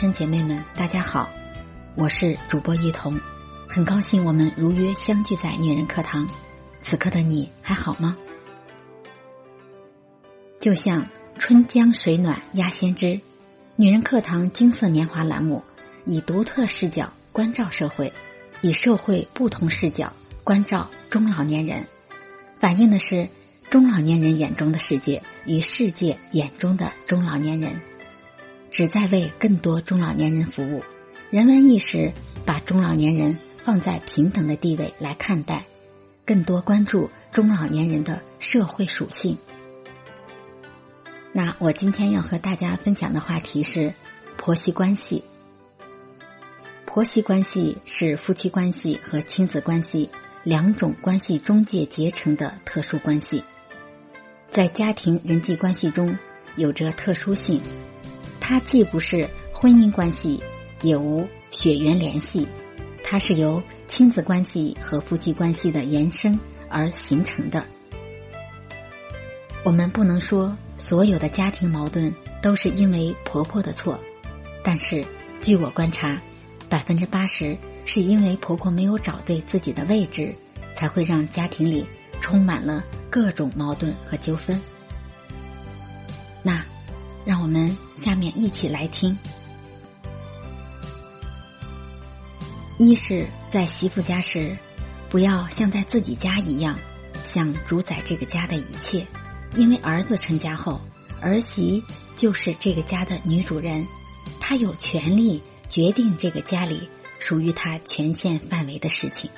[0.00, 1.28] 资深姐妹们，大家好，
[1.94, 3.20] 我是主播一彤，
[3.68, 6.26] 很高兴我们如约相聚在女人课堂。
[6.80, 8.16] 此刻的你还好吗？
[10.58, 11.06] 就像
[11.38, 13.20] 春江水暖鸭先知，
[13.76, 15.62] 女人课堂金色年华栏目
[16.06, 18.10] 以独特视角关照社会，
[18.62, 21.86] 以社会不同视角关照中老年人，
[22.58, 23.28] 反映的是
[23.68, 27.78] 中老年人眼中的世界与世界眼中的中老年人。
[28.70, 30.82] 旨在为更多中老年人服务，
[31.30, 32.12] 人文意识
[32.44, 35.64] 把中老年人放在平等的地位来看待，
[36.24, 39.36] 更多关注中老年人的社会属性。
[41.32, 43.92] 那我今天要和大家分享的话题是
[44.36, 45.24] 婆媳关系。
[46.86, 50.10] 婆媳关系是夫妻关系和亲子关系
[50.42, 53.44] 两种关系中介结成的特殊关系，
[54.48, 56.16] 在家庭人际关系中
[56.56, 57.60] 有着特殊性。
[58.50, 60.42] 它既不是婚姻关系，
[60.82, 62.48] 也无血缘联系，
[63.04, 66.36] 它是由亲子关系和夫妻关系的延伸
[66.68, 67.64] 而形成的。
[69.62, 74.00] 我们不能说所有的家庭矛盾都是因为婆婆的错，
[74.64, 75.04] 但是
[75.40, 76.20] 据我观察，
[76.68, 80.34] 百分之八十是因为婆婆没有找对自己的位置，
[80.74, 81.86] 才会让家庭里
[82.20, 84.60] 充满了各种矛盾和纠纷。
[86.42, 86.60] 那。
[87.24, 89.16] 让我们下面一起来听。
[92.78, 94.56] 一是，在媳妇家时，
[95.10, 96.78] 不要像在自己家一样，
[97.24, 99.06] 想主宰这个家的一切，
[99.54, 100.80] 因为儿子成家后，
[101.20, 101.84] 儿媳
[102.16, 103.86] 就是这个家的女主人，
[104.40, 109.30] 她有权利决定这个家里属于她权限范围的事情。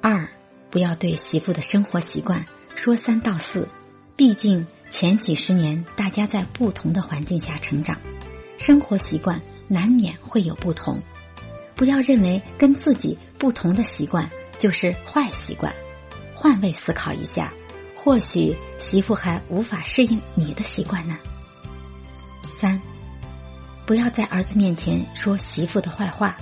[0.00, 0.28] 二，
[0.70, 3.68] 不要对媳妇的生活习惯说三道四，
[4.16, 4.66] 毕竟。
[4.90, 7.98] 前几十年，大家在不同的环境下成长，
[8.56, 11.00] 生活习惯难免会有不同。
[11.74, 15.74] 不要认为跟自己不同的习惯就是坏习惯，
[16.32, 17.52] 换位思考一下，
[17.96, 21.18] 或许媳妇还无法适应你的习惯呢。
[22.60, 22.80] 三，
[23.84, 26.36] 不要在儿子面前说媳妇的坏话，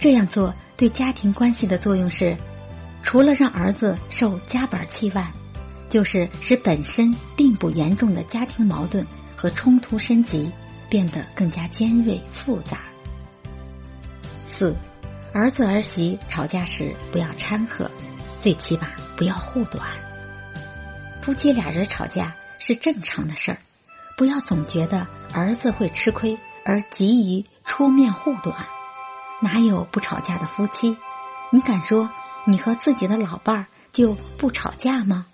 [0.00, 2.36] 这样做对家庭关系的作用是，
[3.04, 5.30] 除了让儿子受夹板气外。
[5.88, 9.06] 就是使本身并不严重的家庭矛盾
[9.36, 10.50] 和冲突升级，
[10.88, 12.78] 变得更加尖锐复杂。
[14.46, 14.74] 四，
[15.32, 17.90] 儿子儿媳吵架时不要掺和，
[18.40, 19.86] 最起码不要护短。
[21.22, 23.58] 夫妻俩人吵架是正常的事儿，
[24.16, 28.54] 不要总觉得儿子会吃亏而急于出面护短。
[29.40, 30.96] 哪有不吵架的夫妻？
[31.50, 32.10] 你敢说
[32.44, 35.26] 你和自己的老伴儿就不吵架吗？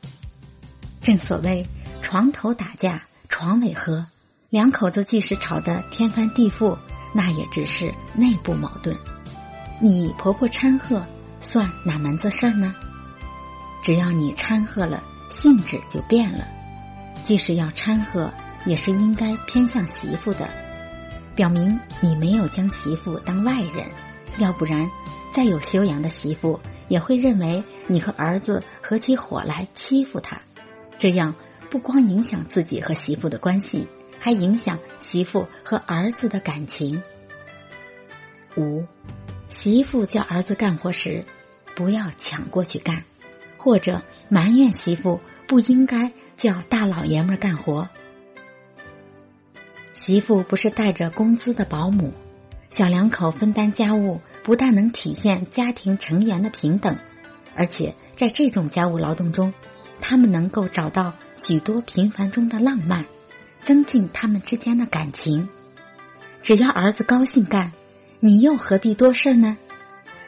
[1.04, 1.68] 正所谓
[2.00, 4.06] 床头打架床尾和，
[4.48, 6.78] 两口子即使吵得天翻地覆，
[7.14, 8.96] 那也只是内部矛盾。
[9.82, 11.04] 你婆婆掺和
[11.42, 12.74] 算哪门子事儿呢？
[13.82, 16.42] 只要你掺和了，性质就变了。
[17.22, 18.32] 即使要掺和，
[18.64, 20.48] 也是应该偏向媳妇的，
[21.34, 23.84] 表明你没有将媳妇当外人。
[24.38, 24.88] 要不然，
[25.34, 30.40] 再有修养的媳妇也会认为你和儿子合起伙来欺负他。
[30.98, 31.34] 这样
[31.70, 33.86] 不光影响自己和媳妇的关系，
[34.18, 37.02] 还影响媳妇和儿子的感情。
[38.56, 38.84] 五，
[39.48, 41.24] 媳妇叫儿子干活时，
[41.74, 43.04] 不要抢过去干，
[43.56, 47.88] 或者埋怨媳妇不应该叫大老爷们干活。
[49.92, 52.12] 媳妇不是带着工资的保姆，
[52.70, 56.98] 小两口分担家务，不但能体现家庭成员的平等，
[57.56, 59.52] 而且在这种家务劳动中。
[60.00, 63.04] 他们能够找到许多平凡中的浪漫，
[63.62, 65.48] 增进他们之间的感情。
[66.42, 67.72] 只要儿子高兴干，
[68.20, 69.56] 你又何必多事儿呢？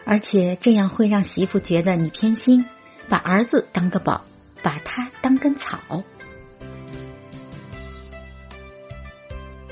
[0.05, 2.65] 而且这样会让媳妇觉得你偏心，
[3.09, 4.25] 把儿子当个宝，
[4.63, 5.79] 把他当根草。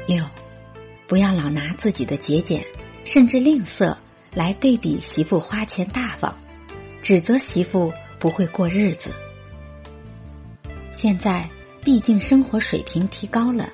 [0.07, 0.23] 六，
[1.07, 2.65] 不要老拿自己的节俭
[3.07, 3.97] 甚至吝啬
[4.35, 6.35] 来对比媳妇花钱大方，
[7.01, 9.11] 指责媳妇不会过日子。
[11.05, 11.47] 现在
[11.83, 13.69] 毕竟生活水平提高了，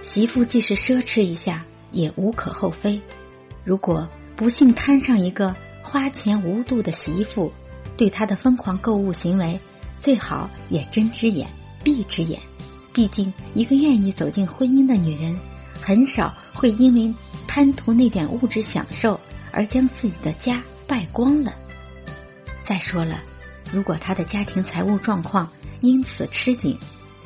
[0.00, 2.98] 媳妇即使奢侈一下也无可厚非。
[3.62, 7.52] 如果不幸摊上一个花钱无度的媳妇，
[7.94, 9.60] 对她的疯狂购物行为，
[9.98, 11.46] 最好也睁只眼
[11.84, 12.40] 闭只眼。
[12.94, 15.38] 毕竟一个愿意走进婚姻的女人，
[15.78, 17.14] 很少会因为
[17.46, 19.20] 贪图那点物质享受
[19.52, 21.52] 而将自己的家败光了。
[22.62, 23.20] 再说了，
[23.72, 26.78] 如果他的家庭财务状况，因此吃紧，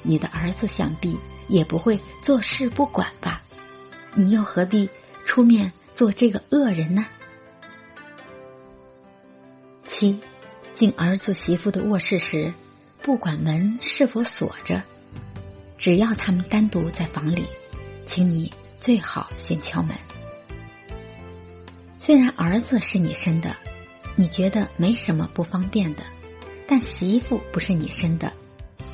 [0.02, 3.42] 你的儿子想必也不会坐视不管吧？
[4.14, 4.88] 你又何必
[5.24, 7.06] 出面做这个恶人呢？
[9.86, 10.20] 七，
[10.72, 12.52] 进儿子媳妇的卧室时，
[13.02, 14.82] 不管门是否锁着，
[15.78, 17.44] 只要他们单独在房里，
[18.06, 19.96] 请你最好先敲门。
[21.98, 23.56] 虽然儿子是你生的，
[24.14, 26.02] 你觉得没什么不方便的，
[26.66, 28.32] 但媳妇不是你生的，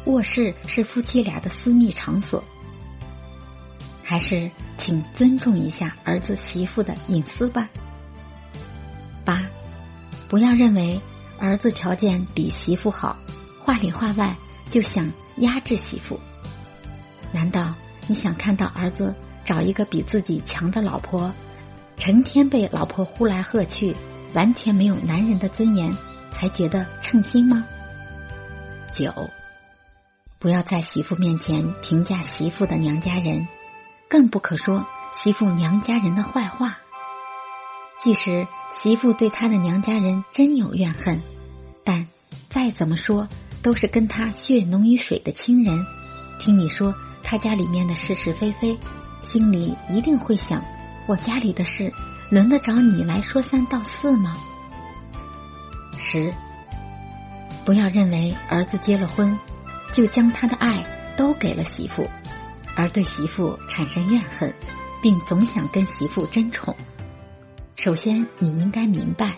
[0.06, 2.43] 卧室是夫妻俩的私密场所，
[4.02, 7.69] 还是请尊重一下儿子媳妇的隐私吧。
[9.25, 9.46] 八，
[10.28, 11.00] 不要认为
[11.38, 13.17] 儿子条件比媳妇好，
[13.61, 14.34] 话里话外
[14.69, 16.19] 就想压制媳妇。
[17.32, 17.75] 难道
[18.08, 19.14] 你想看到儿子
[19.44, 21.32] 找一个比自己强的老婆？
[21.96, 23.94] 成天被老婆呼来喝去，
[24.32, 25.94] 完全没有男人的尊严，
[26.40, 27.62] 才觉得称心吗？
[28.90, 29.12] 九，
[30.38, 33.46] 不要在媳妇面前评价媳妇的娘家人，
[34.08, 36.78] 更不可说媳妇娘家人的坏话。
[37.98, 41.20] 即使媳妇对她的娘家人真有怨恨，
[41.84, 42.08] 但
[42.48, 43.28] 再怎么说
[43.60, 45.84] 都是跟她血浓于水的亲人，
[46.40, 48.78] 听你说他家里面的是是非非，
[49.22, 50.64] 心里一定会想。
[51.06, 51.92] 我家里的事，
[52.31, 54.34] 轮得着你来说三道四吗？
[56.02, 56.32] 十，
[57.64, 59.38] 不要认为儿子结了婚，
[59.93, 60.82] 就将他的爱
[61.14, 62.08] 都给了媳妇，
[62.75, 64.52] 而对媳妇产生怨恨，
[65.02, 66.75] 并总想跟媳妇争宠。
[67.76, 69.37] 首先，你应该明白，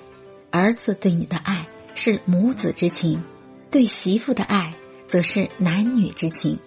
[0.51, 1.67] 儿子对你的爱
[1.97, 3.21] 是母子之情，
[3.69, 4.73] 对媳妇的爱
[5.09, 6.59] 则是男女之情，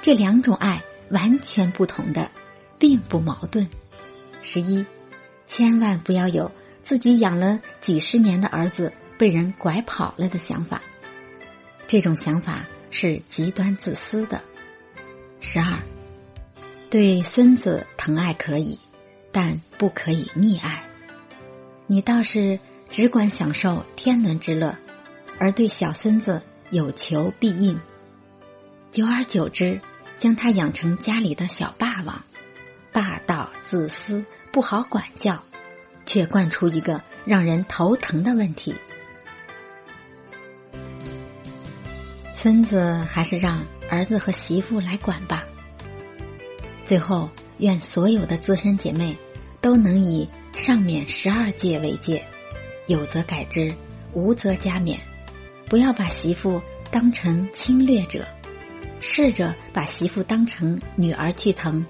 [0.00, 0.80] 这两种爱
[1.10, 2.30] 完全不同的，
[2.78, 3.68] 并不矛盾。
[4.42, 4.86] 十一，
[5.44, 6.52] 千万不要有
[6.84, 10.80] 自己养了几十年的儿子被人拐跑了的想法，
[11.86, 14.40] 这种想法是极端自私的。
[15.42, 15.78] 十二，
[16.88, 18.78] 对孙子疼爱可以，
[19.30, 20.84] 但不可以溺爱。
[21.86, 22.58] 你倒是
[22.88, 24.74] 只管享受天伦之乐，
[25.38, 26.40] 而对小孙子
[26.70, 27.78] 有求必应，
[28.90, 29.82] 久而久之，
[30.16, 32.24] 将他养成家里的小霸王。
[32.90, 35.44] 霸道、自私、不好管教，
[36.06, 38.74] 却惯出一个让人头疼的问题。
[42.42, 45.44] 孙子还是让儿子和媳妇来管吧。
[46.86, 47.28] 最后，
[47.58, 49.14] 愿所有的资深姐妹
[49.60, 50.26] 都能以
[50.56, 52.24] 上面十二戒为戒，
[52.86, 53.74] 有则改之，
[54.14, 54.96] 无则加勉。
[55.66, 58.26] 不要把媳妇当成侵略者，
[59.02, 61.84] 试着把媳妇当成女儿去疼。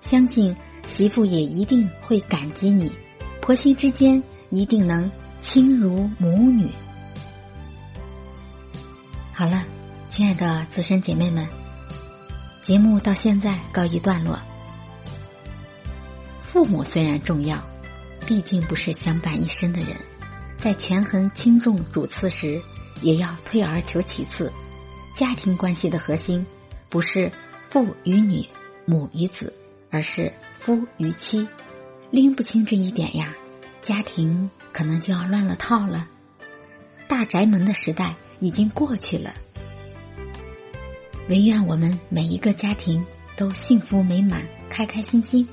[0.00, 0.54] 相信
[0.84, 2.92] 媳妇也一定会感激你，
[3.40, 5.10] 婆媳之间一定能
[5.40, 6.70] 亲如母女。
[9.32, 9.64] 好了，
[10.16, 11.46] 亲爱的资深姐妹们，
[12.62, 14.40] 节目到现在告一段落。
[16.40, 17.62] 父母虽然重要，
[18.26, 19.94] 毕竟不是相伴一生的人，
[20.56, 22.58] 在权衡轻重主次时，
[23.02, 24.50] 也要退而求其次。
[25.14, 26.46] 家庭关系的核心
[26.88, 27.30] 不是
[27.68, 28.48] 父与女、
[28.86, 29.52] 母与子。
[29.90, 31.46] 而是夫与妻，
[32.10, 33.34] 拎不清这一点呀，
[33.82, 36.08] 家庭可能就要乱了套了。
[37.06, 39.34] 大宅门的时代已经过去了，
[41.28, 43.04] 唯愿我们每一个家庭
[43.36, 45.46] 都幸福美满、开开心心。